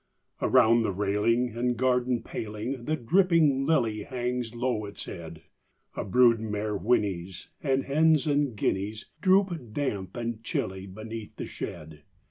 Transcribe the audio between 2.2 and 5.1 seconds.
paling The dripping lily hangs low its